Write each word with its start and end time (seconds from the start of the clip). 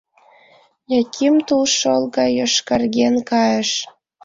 Яким 0.99 1.35
тулшол 1.47 2.03
гай 2.15 2.31
йошкарген 2.39 3.15
кайыш. 3.29 3.69